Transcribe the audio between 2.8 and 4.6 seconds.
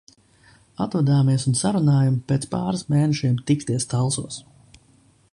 mēnešiem tikties Talsos.